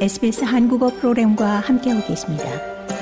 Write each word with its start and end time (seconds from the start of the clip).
SBS 0.00 0.44
한국어 0.44 0.88
프로그램과 0.88 1.60
함께하고 1.60 2.06
계십니다. 2.06 2.44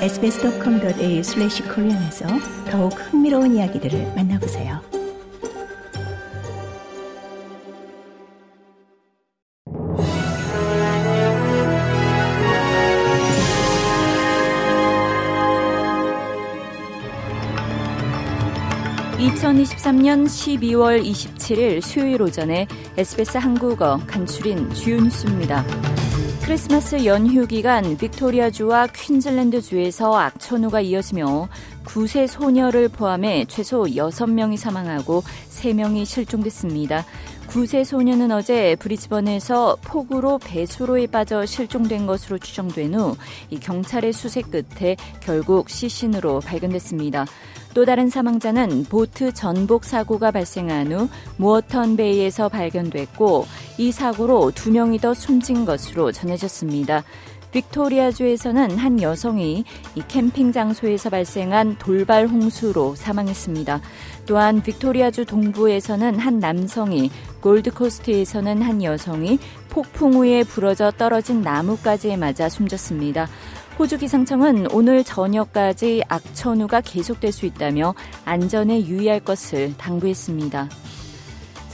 sbs.com.au/korean에서 0.01 2.27
더욱 2.69 2.91
흥미로운 2.91 3.55
이야기들을 3.55 4.15
만나보세요. 4.17 4.81
(2023년 19.19 20.25
12월 20.25 21.01
27일) 21.01 21.81
수요일 21.81 22.21
오전에 22.21 22.67
SBS 22.97 23.37
한국어 23.37 24.01
간추린 24.05 24.73
주요 24.73 24.99
뉴스입니다. 24.99 25.63
크리스마스 26.41 27.05
연휴 27.05 27.45
기간 27.45 27.97
빅토리아주와 27.97 28.87
퀸즐랜드주에서 28.87 30.17
악천후가 30.17 30.81
이어지며 30.81 31.47
9세 31.85 32.27
소녀를 32.27 32.89
포함해 32.89 33.45
최소 33.47 33.83
6명이 33.83 34.57
사망하고 34.57 35.23
3명이 35.49 36.05
실종됐습니다. 36.05 37.05
9세 37.49 37.83
소녀는 37.83 38.31
어제 38.31 38.75
브리즈번에서 38.75 39.77
폭우로 39.81 40.37
배수로에 40.39 41.07
빠져 41.07 41.45
실종된 41.45 42.05
것으로 42.05 42.37
추정된 42.37 42.93
후 42.93 43.15
경찰의 43.59 44.13
수색 44.13 44.51
끝에 44.51 44.95
결국 45.19 45.69
시신으로 45.69 46.41
발견됐습니다. 46.41 47.25
또 47.73 47.85
다른 47.85 48.09
사망자는 48.09 48.85
보트 48.85 49.33
전복 49.33 49.83
사고가 49.83 50.31
발생한 50.31 50.91
후 50.91 51.09
모어턴 51.37 51.95
베이에서 51.95 52.49
발견됐고 52.49 53.45
이 53.79 53.93
사고로 53.93 54.51
두 54.51 54.71
명이 54.71 54.99
더 54.99 55.13
숨진 55.13 55.63
것으로 55.63 56.11
전해졌습니다. 56.11 57.05
빅토리아주에서는 57.53 58.77
한 58.77 59.01
여성이 59.01 59.63
이 59.95 60.03
캠핑 60.05 60.51
장소에서 60.51 61.09
발생한 61.09 61.77
돌발 61.79 62.27
홍수로 62.27 62.95
사망했습니다. 62.95 63.79
또한 64.25 64.61
빅토리아주 64.61 65.23
동부에서는 65.23 66.19
한 66.19 66.39
남성이 66.39 67.09
골드코스트에서는 67.39 68.61
한 68.61 68.83
여성이 68.83 69.39
폭풍 69.69 70.15
후에 70.15 70.43
부러져 70.43 70.91
떨어진 70.91 71.41
나무까지에 71.41 72.17
맞아 72.17 72.49
숨졌습니다. 72.49 73.29
호주 73.79 73.97
기상청은 73.97 74.67
오늘 74.73 75.05
저녁까지 75.05 76.03
악천후가 76.09 76.81
계속될 76.81 77.31
수 77.31 77.45
있다며 77.45 77.95
안전에 78.25 78.85
유의할 78.85 79.21
것을 79.21 79.73
당부했습니다. 79.77 80.67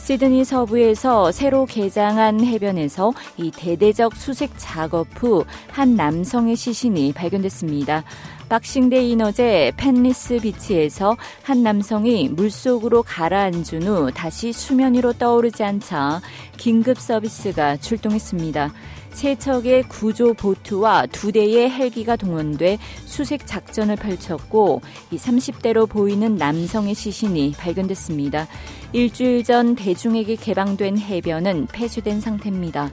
시드니 0.05 0.45
서부에서 0.45 1.31
새로 1.31 1.65
개장한 1.65 2.45
해변에서 2.45 3.11
이 3.37 3.49
대대적 3.49 4.15
수색 4.15 4.51
작업 4.55 5.07
후 5.15 5.43
한 5.71 5.95
남성의 5.95 6.55
시신이 6.55 7.11
발견됐습니다. 7.13 8.03
박싱데이 8.47 9.17
어제 9.21 9.73
펜리스 9.75 10.37
비치에서 10.37 11.17
한 11.43 11.63
남성이 11.63 12.29
물속으로 12.29 13.03
가라앉은 13.03 13.83
후 13.83 14.11
다시 14.13 14.53
수면 14.53 14.93
위로 14.93 15.11
떠오르지 15.11 15.63
않자 15.63 16.21
긴급 16.57 16.99
서비스가 16.99 17.77
출동했습니다. 17.77 18.71
세 19.16 19.33
척의 19.33 19.83
구조 19.83 20.33
보트와 20.33 21.05
두 21.05 21.31
대의 21.31 21.69
헬기가 21.71 22.17
동원돼 22.17 22.77
수색 23.05 23.47
작전을 23.47 23.95
펼쳤고 23.95 24.81
이 25.09 25.16
30대로 25.16 25.88
보이는 25.88 26.35
남성의 26.35 26.94
시신이 26.94 27.53
발견됐습니다. 27.57 28.45
일주일 28.91 29.45
전 29.45 29.75
대중에게 29.75 30.35
개방된 30.35 30.97
해변은 30.99 31.67
폐쇄된 31.67 32.19
상태입니다. 32.19 32.91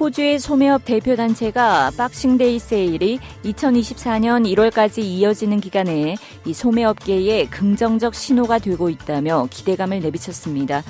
호주의 0.00 0.38
소매업 0.38 0.86
대표 0.86 1.14
단체가 1.14 1.90
박싱데이 1.98 2.58
세일이 2.58 3.18
2024년 3.44 4.50
1월까지 4.50 5.00
이어지는 5.02 5.60
기간에 5.60 6.16
이 6.46 6.54
소매업계에 6.54 7.44
긍정적 7.44 8.14
신호가 8.14 8.58
되고 8.58 8.88
있다며 8.88 9.46
기대감을 9.50 10.00
내비쳤습니다. 10.00 10.82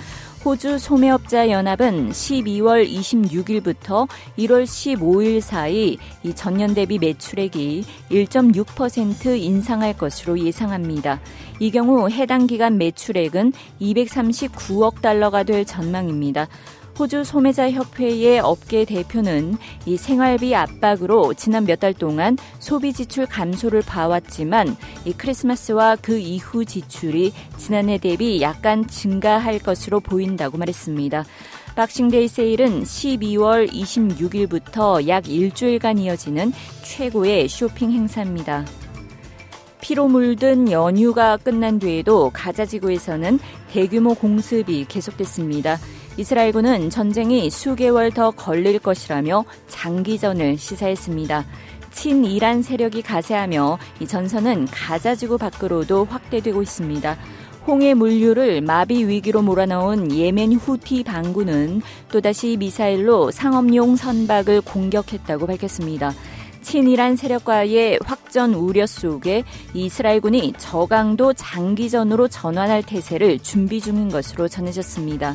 호주 0.43 0.79
소매업자 0.79 1.51
연합은 1.51 2.13
12월 2.13 2.91
26일부터 2.91 4.09
1월 4.39 4.65
15일 4.65 5.43
사이 5.43 5.99
이 6.23 6.35
전년 6.35 6.73
대비 6.73 6.99
매출액이 6.99 7.85
1.6% 8.11 9.39
인상할 9.39 9.99
것으로 9.99 10.39
예상합니다. 10.39 11.21
이 11.59 11.71
경우 11.71 12.09
해당 12.09 12.47
기간 12.47 12.79
매출액은 12.79 13.53
239억 13.83 15.03
달러가 15.03 15.43
될 15.43 15.67
전망입니다. 15.67 16.49
호주 17.01 17.25
소매자 17.25 17.71
협회의 17.71 18.41
업계 18.41 18.85
대표는 18.85 19.57
이 19.87 19.97
생활비 19.97 20.55
압박으로 20.55 21.33
지난 21.33 21.65
몇 21.65 21.81
달 21.81 21.95
동안 21.95 22.37
소비 22.59 22.93
지출 22.93 23.25
감소를 23.25 23.81
봐왔지만 23.81 24.77
이 25.07 25.15
크리스마스와 25.15 25.97
그 25.97 26.19
이후 26.19 26.67
지출이 26.67 27.33
지난해 27.57 27.97
대비 27.97 28.43
약간 28.43 28.87
증가할 28.87 29.61
것으로 29.61 30.01
보인다고 30.01 30.59
말했습니다. 30.59 31.25
박싱데이 31.75 32.29
세일은 32.29 32.83
12월 32.83 33.73
26일부터 33.73 35.09
약 35.09 35.27
일주일간 35.27 35.97
이어지는 35.97 36.53
최고의 36.83 37.49
쇼핑 37.49 37.93
행사입니다. 37.93 38.67
피로 39.81 40.07
물든 40.07 40.71
연휴가 40.71 41.39
끝난 41.39 41.79
뒤에도 41.79 42.29
가자 42.35 42.67
지구에서는 42.67 43.39
대규모 43.73 44.13
공습이 44.15 44.85
계속됐습니다. 44.87 45.79
이스라엘군은 46.21 46.91
전쟁이 46.91 47.49
수개월 47.49 48.11
더 48.11 48.31
걸릴 48.31 48.79
것이라며 48.79 49.47
장기전을 49.69 50.59
시사했습니다. 50.59 51.47
친이란 51.93 52.61
세력이 52.61 53.01
가세하며 53.01 53.79
이 54.01 54.07
전선은 54.07 54.67
가자지구 54.67 55.39
밖으로도 55.39 56.05
확대되고 56.05 56.61
있습니다. 56.61 57.17
홍해 57.67 57.95
물류를 57.95 58.61
마비 58.61 59.09
위기로 59.09 59.41
몰아넣은 59.41 60.13
예멘 60.15 60.53
후티 60.53 61.05
반군은 61.05 61.81
또다시 62.13 62.59
미사일로 62.59 63.31
상업용 63.31 63.97
선박을 63.97 64.61
공격했다고 64.61 65.47
밝혔습니다. 65.47 66.13
친이란 66.61 67.17
세력과의 67.17 67.99
확전 68.05 68.53
우려 68.53 68.87
속에 68.87 69.45
이스라엘군이 69.73 70.53
저강도 70.59 71.33
장기전으로 71.33 72.29
전환할 72.29 72.83
태세를 72.83 73.39
준비 73.39 73.81
중인 73.81 74.11
것으로 74.11 74.49
전해졌습니다. 74.49 75.35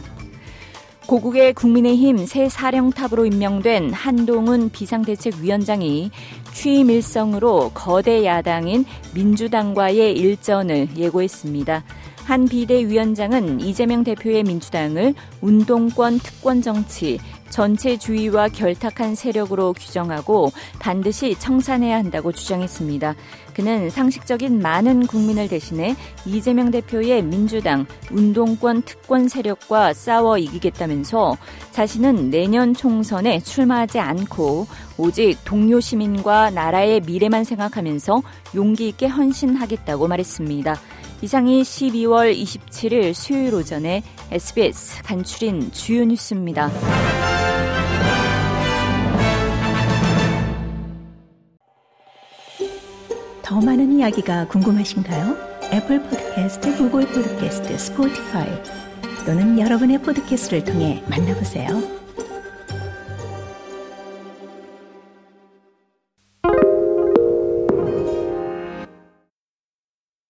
고국의 1.07 1.53
국민의힘 1.53 2.25
새 2.25 2.49
사령탑으로 2.49 3.27
임명된 3.27 3.93
한동훈 3.93 4.69
비상대책위원장이 4.69 6.09
취임 6.51 6.89
일성으로 6.89 7.71
거대 7.75 8.25
야당인 8.25 8.85
민주당과의 9.13 10.13
일전을 10.13 10.89
예고했습니다. 10.97 11.83
한 12.25 12.45
비대위원장은 12.45 13.59
이재명 13.59 14.03
대표의 14.03 14.43
민주당을 14.43 15.13
운동권 15.41 16.17
특권 16.17 16.63
정치, 16.63 17.19
전체 17.49 17.97
주의와 17.97 18.49
결탁한 18.49 19.15
세력으로 19.15 19.73
규정하고 19.73 20.51
반드시 20.79 21.35
청산해야 21.39 21.97
한다고 21.97 22.31
주장했습니다. 22.31 23.15
그는 23.53 23.89
상식적인 23.89 24.59
많은 24.59 25.07
국민을 25.07 25.47
대신해 25.47 25.95
이재명 26.25 26.71
대표의 26.71 27.23
민주당 27.23 27.85
운동권 28.11 28.81
특권 28.81 29.29
세력과 29.29 29.93
싸워 29.93 30.37
이기겠다면서 30.37 31.37
자신은 31.71 32.29
내년 32.29 32.73
총선에 32.73 33.39
출마하지 33.39 33.99
않고 33.99 34.67
오직 34.97 35.37
동료 35.45 35.79
시민과 35.79 36.49
나라의 36.51 37.01
미래만 37.01 37.43
생각하면서 37.45 38.21
용기 38.55 38.89
있게 38.89 39.07
헌신하겠다고 39.07 40.07
말했습니다. 40.07 40.75
이상이 41.21 41.61
12월 41.61 42.35
27일 42.35 43.13
수요일 43.13 43.55
오전에 43.55 44.03
SBS 44.31 45.03
간추린 45.03 45.71
주요 45.71 46.03
뉴스입니다. 46.03 46.69
더 53.41 53.61
많은 53.61 53.99
이야기가 53.99 54.47
궁금하신가요? 54.47 55.37
애플 55.71 56.01
포드캐스트, 56.03 56.77
구글 56.77 57.07
포드캐스트, 57.07 57.77
스포티파이 57.77 58.49
또는 59.25 59.59
여러분의 59.59 60.01
포드캐스트를 60.01 60.63
통해 60.63 61.03
만나보세요. 61.07 61.94